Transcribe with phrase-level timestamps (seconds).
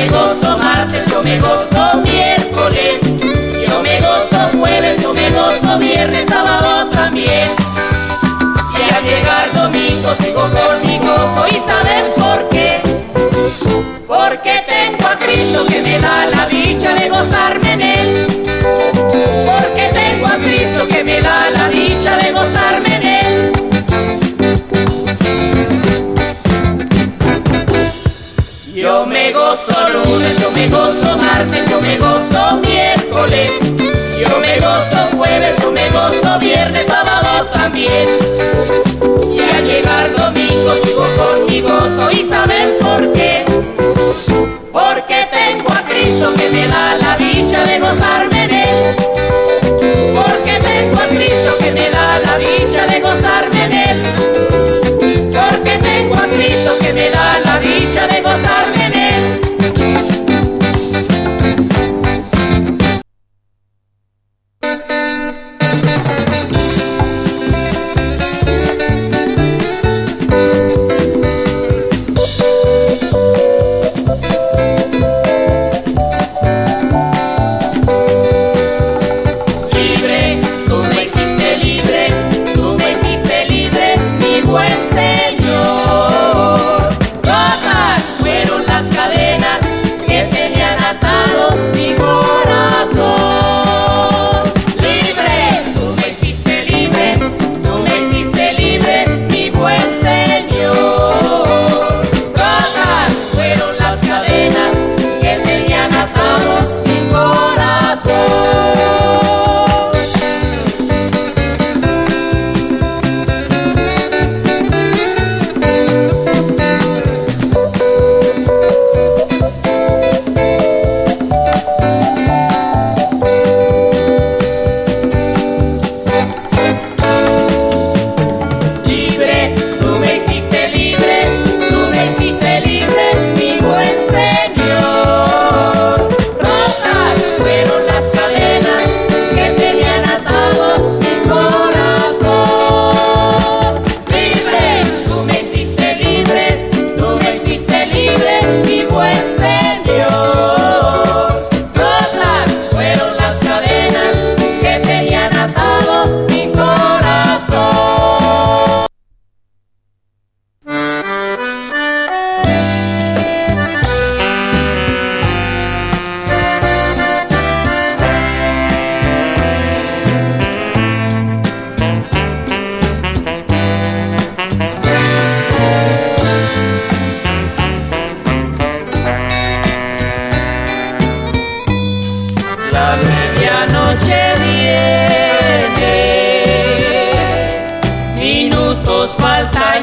[0.00, 3.00] Yo me gozo martes, yo me gozo miércoles,
[3.68, 7.50] yo me gozo jueves, yo me gozo viernes, sábado también.
[8.78, 12.80] Y al llegar domingo sigo con mi gozo y saber por qué.
[14.08, 17.59] Porque tengo a Cristo que me da la dicha de gozar
[29.50, 33.50] gozo lunes, yo me gozo martes, yo me gozo miércoles.
[34.20, 38.06] Yo me gozo jueves, yo me gozo viernes, sábado también.
[39.34, 43.44] Y al llegar domingo sigo con mi gozo y saben por qué.
[44.70, 48.94] Porque tengo a Cristo que me da la dicha de gozarme en Él.
[50.14, 54.19] Porque tengo a Cristo que me da la dicha de gozarme en Él.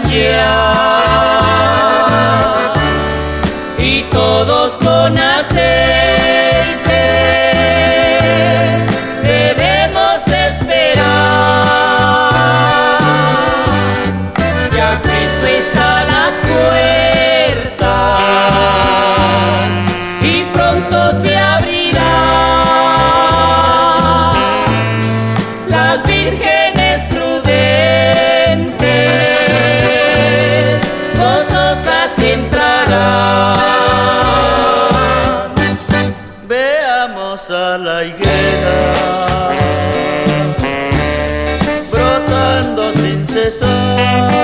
[0.03, 0.96] 家
[41.91, 44.36] brotando sin cesar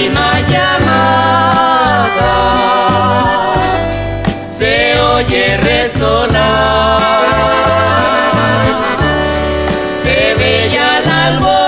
[0.00, 1.96] última llamada.
[4.46, 7.00] Se oye resonar,
[10.02, 11.59] se ve ya la alborada